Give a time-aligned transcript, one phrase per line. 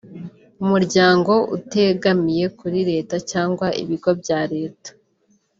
[0.63, 4.91] umuryango utegamiye kuri leta cyangwa ibigo bya Leta